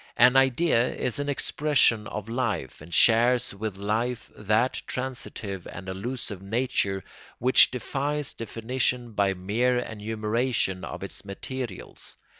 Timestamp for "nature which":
6.41-7.69